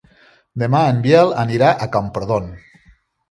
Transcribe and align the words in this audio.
Demà 0.61 0.79
en 0.93 1.03
Biel 1.03 1.35
anirà 1.43 1.69
a 1.73 1.89
Camprodon. 1.97 2.49